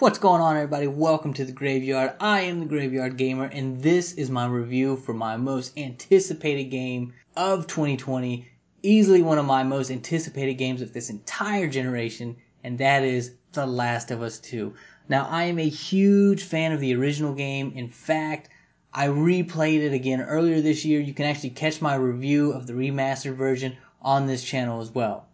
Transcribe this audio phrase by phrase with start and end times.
[0.00, 0.86] What's going on, everybody?
[0.86, 2.14] Welcome to the Graveyard.
[2.20, 7.12] I am the Graveyard Gamer, and this is my review for my most anticipated game
[7.36, 8.48] of 2020.
[8.82, 12.34] Easily one of my most anticipated games of this entire generation,
[12.64, 14.72] and that is The Last of Us 2.
[15.10, 17.70] Now, I am a huge fan of the original game.
[17.76, 18.48] In fact,
[18.94, 21.02] I replayed it again earlier this year.
[21.02, 25.28] You can actually catch my review of the remastered version on this channel as well.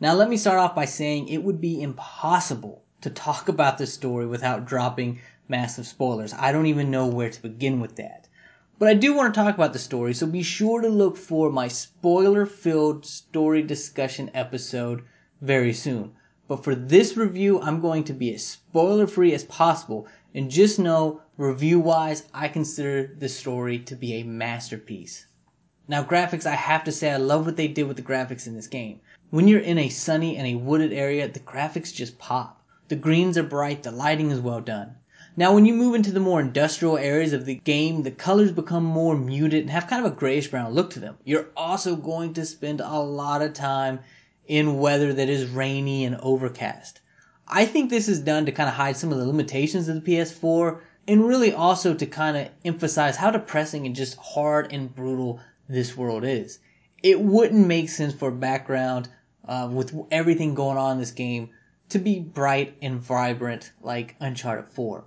[0.00, 3.92] Now, let me start off by saying it would be impossible to talk about this
[3.92, 6.34] story without dropping massive spoilers.
[6.34, 8.28] I don't even know where to begin with that.
[8.78, 11.50] But I do want to talk about the story, so be sure to look for
[11.50, 15.02] my spoiler filled story discussion episode
[15.40, 16.12] very soon.
[16.48, 20.06] But for this review, I'm going to be as spoiler free as possible.
[20.34, 25.26] And just know, review wise, I consider this story to be a masterpiece.
[25.88, 28.54] Now, graphics, I have to say, I love what they did with the graphics in
[28.54, 29.00] this game.
[29.28, 32.63] When you're in a sunny and a wooded area, the graphics just pop.
[32.88, 34.96] The greens are bright, the lighting is well done.
[35.36, 38.84] Now, when you move into the more industrial areas of the game, the colors become
[38.84, 41.16] more muted and have kind of a grayish brown look to them.
[41.24, 44.00] You're also going to spend a lot of time
[44.46, 47.00] in weather that is rainy and overcast.
[47.48, 50.16] I think this is done to kind of hide some of the limitations of the
[50.16, 55.40] PS4 and really also to kind of emphasize how depressing and just hard and brutal
[55.68, 56.58] this world is.
[57.02, 59.08] It wouldn't make sense for background
[59.48, 61.50] uh, with everything going on in this game
[61.94, 65.04] to be bright and vibrant like Uncharted 4.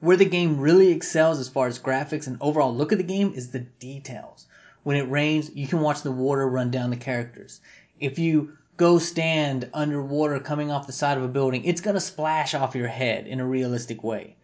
[0.00, 3.34] Where the game really excels as far as graphics and overall look of the game
[3.34, 4.46] is the details.
[4.84, 7.60] When it rains, you can watch the water run down the characters.
[8.00, 12.54] If you go stand underwater coming off the side of a building, it's gonna splash
[12.54, 14.36] off your head in a realistic way.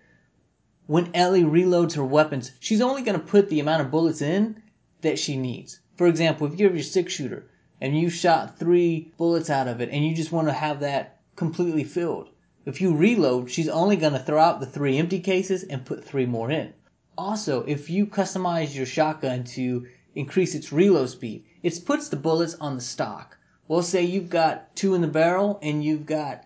[0.86, 4.62] When Ellie reloads her weapons, she's only gonna put the amount of bullets in
[5.00, 5.80] that she needs.
[5.96, 7.46] For example, if you have your six shooter
[7.80, 11.19] and you shot three bullets out of it and you just want to have that
[11.40, 12.28] completely filled.
[12.66, 16.04] If you reload, she's only going to throw out the three empty cases and put
[16.04, 16.74] three more in.
[17.16, 22.56] Also, if you customize your shotgun to increase its reload speed, it puts the bullets
[22.56, 23.38] on the stock.
[23.68, 26.44] Well, say you've got two in the barrel and you've got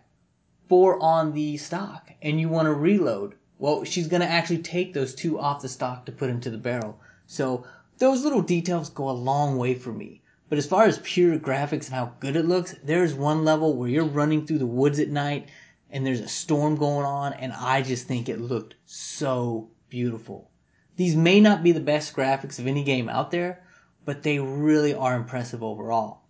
[0.68, 3.34] four on the stock and you want to reload.
[3.58, 6.56] Well, she's going to actually take those two off the stock to put into the
[6.56, 7.00] barrel.
[7.26, 7.64] So
[7.98, 10.22] those little details go a long way for me.
[10.54, 13.88] But as far as pure graphics and how good it looks, there's one level where
[13.88, 15.48] you're running through the woods at night
[15.90, 20.52] and there's a storm going on and I just think it looked so beautiful.
[20.94, 23.64] These may not be the best graphics of any game out there,
[24.04, 26.22] but they really are impressive overall.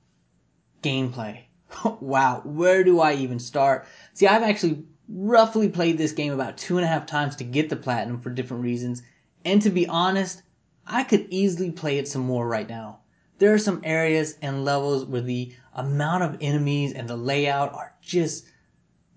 [0.82, 1.40] Gameplay.
[2.00, 3.86] wow, where do I even start?
[4.14, 7.68] See, I've actually roughly played this game about two and a half times to get
[7.68, 9.02] the platinum for different reasons,
[9.44, 10.40] and to be honest,
[10.86, 13.00] I could easily play it some more right now
[13.38, 17.92] there are some areas and levels where the amount of enemies and the layout are
[18.00, 18.46] just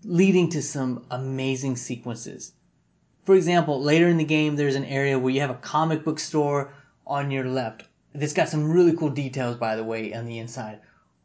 [0.04, 2.54] leading to some amazing sequences.
[3.26, 6.20] For example, later in the game, there's an area where you have a comic book
[6.20, 6.74] store
[7.06, 7.84] on your left.
[8.16, 10.80] That's got some really cool details, by the way, on the inside.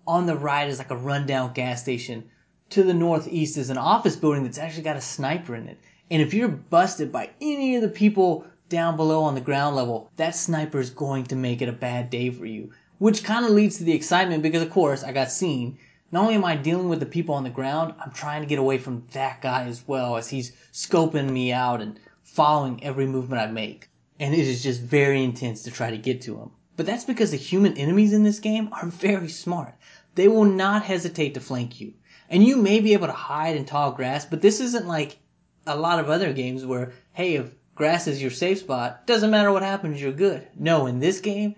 [0.06, 2.28] On the right is like a rundown gas station.
[2.70, 5.78] To the northeast is an office building that's actually got a sniper in it.
[6.10, 10.10] And if you're busted by any of the people down below on the ground level,
[10.16, 12.70] that sniper is going to make it a bad day for you
[13.02, 15.76] which kind of leads to the excitement because, of course, I got seen.
[16.12, 18.60] Not only am I dealing with the people on the ground, I'm trying to get
[18.60, 23.42] away from that guy as well as he's scoping me out and following every movement
[23.42, 23.88] I make.
[24.20, 26.52] And it is just very intense to try to get to him.
[26.76, 29.74] But that's because the human enemies in this game are very smart.
[30.14, 31.94] They will not hesitate to flank you.
[32.28, 35.18] And you may be able to hide in tall grass, but this isn't like
[35.66, 39.50] a lot of other games where, hey, if grass is your safe spot, doesn't matter
[39.50, 40.46] what happens, you're good.
[40.56, 41.56] No, in this game,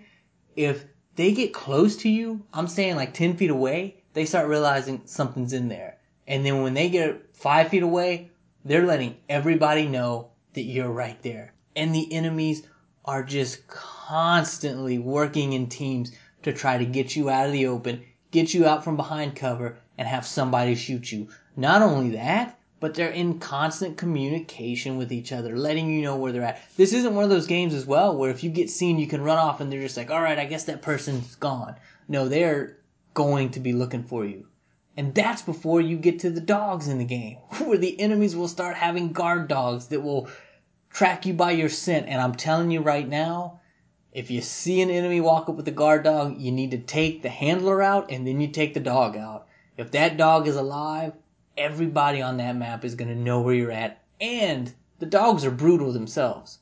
[0.55, 0.85] if
[1.15, 5.53] they get close to you, I'm saying like 10 feet away, they start realizing something's
[5.53, 5.97] in there.
[6.27, 8.31] And then when they get five feet away,
[8.63, 11.53] they're letting everybody know that you're right there.
[11.75, 12.63] And the enemies
[13.03, 16.11] are just constantly working in teams
[16.43, 19.77] to try to get you out of the open, get you out from behind cover,
[19.97, 21.27] and have somebody shoot you.
[21.55, 26.31] Not only that, but they're in constant communication with each other, letting you know where
[26.31, 26.61] they're at.
[26.77, 29.21] This isn't one of those games as well where if you get seen, you can
[29.21, 31.75] run off and they're just like, all right, I guess that person's gone.
[32.07, 32.77] No, they're
[33.13, 34.47] going to be looking for you.
[34.97, 38.47] And that's before you get to the dogs in the game, where the enemies will
[38.47, 40.29] start having guard dogs that will
[40.89, 42.07] track you by your scent.
[42.07, 43.59] And I'm telling you right now,
[44.13, 47.21] if you see an enemy walk up with a guard dog, you need to take
[47.21, 49.47] the handler out and then you take the dog out.
[49.75, 51.11] If that dog is alive,
[51.57, 55.51] everybody on that map is going to know where you're at, and the dogs are
[55.51, 56.59] brutal themselves.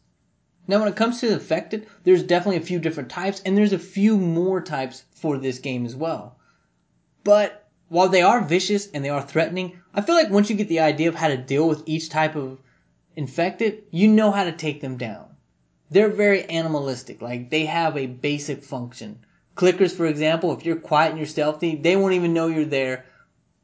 [0.67, 3.79] Now, when it comes to infected, there's definitely a few different types, and there's a
[3.79, 6.37] few more types for this game as well.
[7.23, 10.69] But while they are vicious and they are threatening, I feel like once you get
[10.69, 12.59] the idea of how to deal with each type of
[13.15, 15.25] infected, you know how to take them down.
[15.91, 19.19] They're very animalistic, like they have a basic function.
[19.55, 23.05] Clickers, for example, if you're quiet and you're stealthy, they won't even know you're there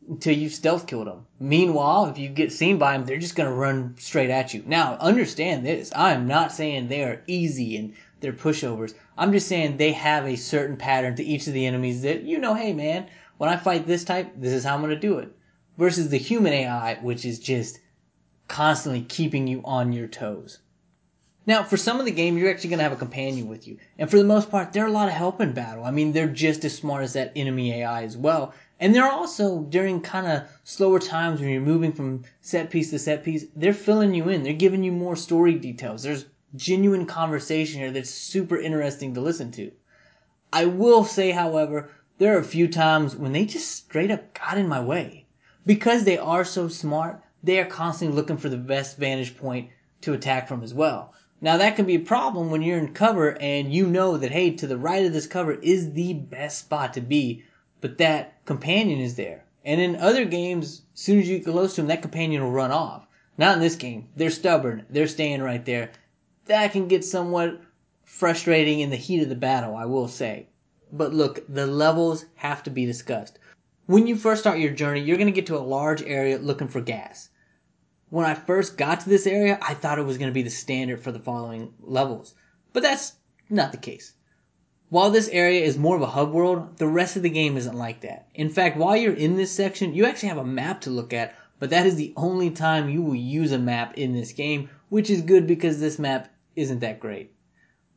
[0.10, 1.28] until you've stealth killed them.
[1.40, 4.64] Meanwhile, if you get seen by them, they're just gonna run straight at you.
[4.66, 5.92] Now, understand this.
[5.96, 8.96] I am not saying they are easy and they're pushovers.
[9.18, 12.40] I'm just saying they have a certain pattern to each of the enemies that you
[12.40, 13.08] know, hey man,
[13.38, 15.32] when I fight this type, this is how I'm gonna do it.
[15.78, 17.80] Versus the human AI, which is just
[18.48, 20.58] constantly keeping you on your toes.
[21.46, 23.80] Now, for some of the game, you're actually going to have a companion with you.
[23.98, 25.84] And for the most part, they're a lot of help in battle.
[25.84, 28.54] I mean, they're just as smart as that enemy AI as well.
[28.82, 33.00] And they're also, during kind of slower times when you're moving from set piece to
[33.00, 34.44] set piece, they're filling you in.
[34.44, 36.04] They're giving you more story details.
[36.04, 39.72] There's genuine conversation here that's super interesting to listen to.
[40.54, 41.90] I will say, however,
[42.20, 45.26] there are a few times when they just straight up got in my way.
[45.66, 49.70] Because they are so smart, they are constantly looking for the best vantage point
[50.02, 51.14] to attack from as well.
[51.42, 54.52] Now that can be a problem when you're in cover and you know that hey,
[54.52, 57.44] to the right of this cover is the best spot to be,
[57.82, 59.46] but that companion is there.
[59.64, 62.52] And in other games, as soon as you get close to them, that companion will
[62.52, 63.08] run off.
[63.38, 64.10] Not in this game.
[64.16, 64.86] They're stubborn.
[64.90, 65.92] They're staying right there.
[66.46, 67.62] That can get somewhat
[68.04, 70.48] frustrating in the heat of the battle, I will say.
[70.92, 73.40] But look, the levels have to be discussed.
[73.86, 76.68] When you first start your journey, you're going to get to a large area looking
[76.68, 77.30] for gas
[78.10, 80.50] when I first got to this area, I thought it was going to be the
[80.50, 82.34] standard for the following levels.
[82.74, 83.14] But that's
[83.50, 84.14] not the case.
[84.90, 87.78] While this area is more of a hub world, the rest of the game isn't
[87.78, 88.28] like that.
[88.34, 91.36] In fact, while you're in this section, you actually have a map to look at,
[91.60, 95.10] but that is the only time you will use a map in this game, which
[95.10, 97.32] is good because this map isn't that great.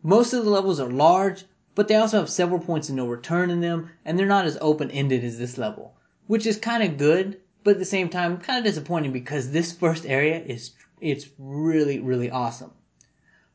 [0.02, 1.44] Most of the levels are large,
[1.74, 4.58] but they also have several points of no return in them, and they're not as
[4.60, 5.94] open ended as this level,
[6.26, 9.72] which is kind of good but at the same time kind of disappointing because this
[9.72, 12.72] first area is it's really really awesome.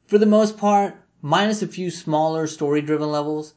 [0.05, 0.95] For the most part,
[1.27, 3.53] minus a few smaller story driven levels,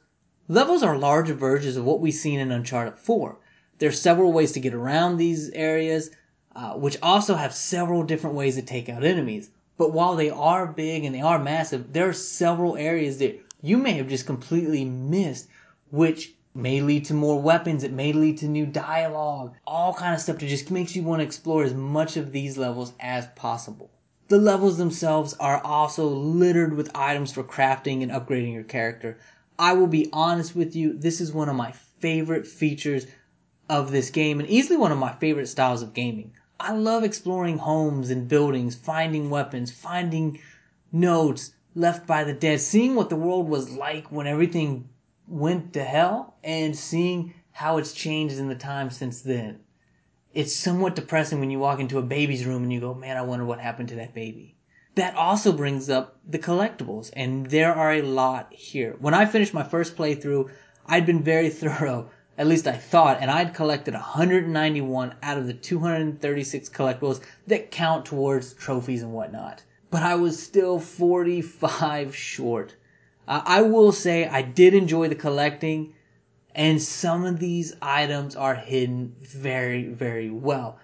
[0.48, 3.38] levels are larger versions of what we've seen in Uncharted 4.
[3.78, 6.10] There's several ways to get around these areas,
[6.56, 9.50] uh, which also have several different ways to take out enemies.
[9.78, 13.78] But while they are big and they are massive, there are several areas that you
[13.78, 15.46] may have just completely missed,
[15.92, 20.20] which may lead to more weapons it may lead to new dialogue all kind of
[20.20, 23.88] stuff that just makes you want to explore as much of these levels as possible
[24.30, 29.18] the levels themselves are also littered with items for crafting and upgrading your character
[29.58, 33.06] i will be honest with you this is one of my favorite features
[33.68, 37.58] of this game and easily one of my favorite styles of gaming i love exploring
[37.58, 40.38] homes and buildings finding weapons finding
[40.92, 44.88] notes left by the dead seeing what the world was like when everything
[45.26, 49.60] went to hell and seeing how it's changed in the time since then.
[50.32, 53.22] It's somewhat depressing when you walk into a baby's room and you go, man, I
[53.22, 54.54] wonder what happened to that baby.
[54.94, 58.94] That also brings up the collectibles, and there are a lot here.
[59.00, 60.48] When I finished my first playthrough,
[60.86, 65.52] I'd been very thorough, at least I thought, and I'd collected 191 out of the
[65.52, 69.64] 236 collectibles that count towards trophies and whatnot.
[69.90, 72.76] But I was still 45 short.
[73.26, 75.94] Uh, I will say I did enjoy the collecting,
[76.54, 80.78] and some of these items are hidden very, very well.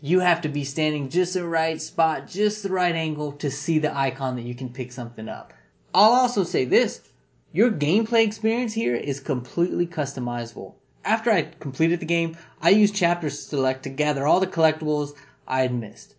[0.00, 3.78] You have to be standing just the right spot, just the right angle to see
[3.78, 5.52] the icon that you can pick something up.
[5.94, 7.00] I'll also say this
[7.52, 10.74] your gameplay experience here is completely customizable.
[11.04, 15.14] After I completed the game, I used Chapter Select to gather all the collectibles
[15.46, 16.14] I had missed.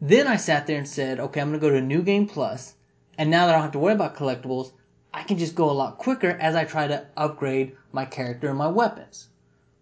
[0.00, 2.74] Then I sat there and said, okay, I'm going to go to New Game Plus,
[3.16, 4.72] and now that I don't have to worry about collectibles,
[5.14, 8.58] I can just go a lot quicker as I try to upgrade my character and
[8.58, 9.28] my weapons.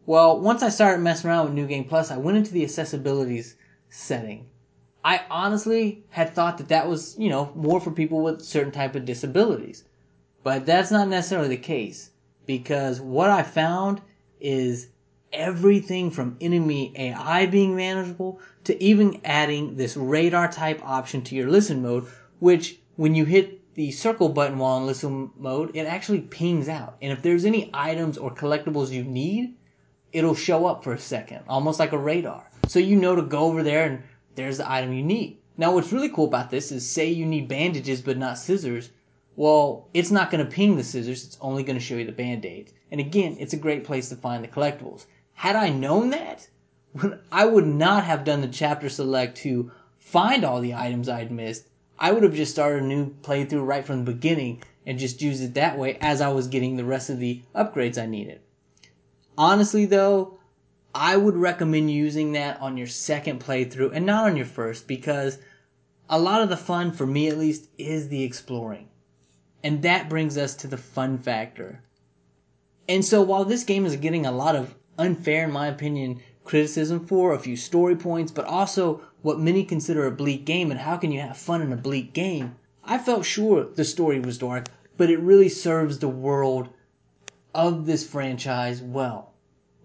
[0.07, 3.55] Well, once I started messing around with New Game Plus, I went into the accessibilities
[3.91, 4.49] setting.
[5.05, 8.97] I honestly had thought that that was, you know, more for people with certain type
[8.97, 9.85] of disabilities.
[10.43, 12.11] But that's not necessarily the case
[12.47, 14.01] because what I found
[14.41, 14.89] is
[15.33, 21.49] everything from enemy AI being manageable to even adding this radar type option to your
[21.49, 22.07] listen mode,
[22.41, 26.97] which when you hit the circle button while in listen mode, it actually pings out.
[27.01, 29.55] And if there's any items or collectibles you need,
[30.13, 32.51] it'll show up for a second, almost like a radar.
[32.67, 34.03] So you know to go over there and
[34.35, 35.39] there's the item you need.
[35.57, 38.91] Now what's really cool about this is say you need bandages but not scissors.
[39.37, 42.13] Well, it's not going to ping the scissors, it's only going to show you the
[42.13, 42.73] band-aids.
[42.91, 45.07] And again, it's a great place to find the collectibles.
[45.33, 46.49] Had I known that,
[47.33, 51.69] I would not have done the chapter select to find all the items I'd missed.
[52.01, 55.43] I would have just started a new playthrough right from the beginning and just used
[55.43, 58.41] it that way as I was getting the rest of the upgrades I needed.
[59.37, 60.39] Honestly though,
[60.95, 65.39] I would recommend using that on your second playthrough and not on your first because
[66.09, 68.89] a lot of the fun, for me at least, is the exploring.
[69.63, 71.85] And that brings us to the fun factor.
[72.89, 77.07] And so while this game is getting a lot of unfair, in my opinion, criticism
[77.07, 80.97] for a few story points, but also what many consider a bleak game and how
[80.97, 84.69] can you have fun in a bleak game, I felt sure the story was dark,
[84.97, 86.69] but it really serves the world
[87.55, 89.35] of this franchise well.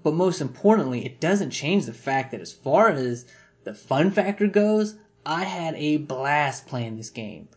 [0.03, 3.25] But most importantly, it doesn't change the fact that as far as
[3.63, 7.49] the fun factor goes, I had a blast playing this game.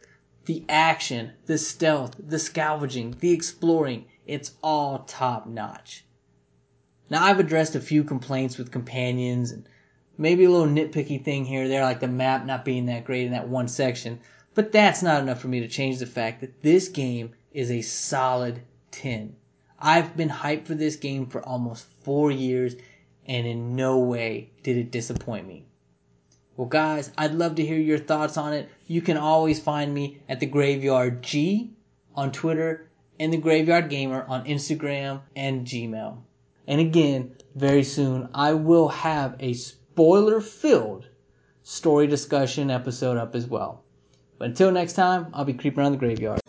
[0.46, 6.06] The action, the stealth, the scavenging, the exploring, it's all top notch.
[7.10, 9.68] Now I've addressed a few complaints with companions and
[10.18, 13.24] maybe a little nitpicky thing here or there like the map not being that great
[13.24, 14.20] in that one section,
[14.54, 17.80] but that's not enough for me to change the fact that this game is a
[17.80, 18.60] solid
[18.90, 19.34] 10.
[19.78, 22.74] I've been hyped for this game for almost 4 years
[23.26, 25.64] and in no way did it disappoint me.
[26.56, 28.68] Well, guys, I'd love to hear your thoughts on it.
[28.88, 31.70] You can always find me at the Graveyard G
[32.16, 36.18] on Twitter and the Graveyard Gamer on Instagram and Gmail.
[36.66, 39.54] And again, very soon, I will have a
[39.98, 41.08] spoiler filled
[41.64, 43.82] story discussion episode up as well.
[44.38, 46.40] But until next time, I'll be creeping around the graveyard.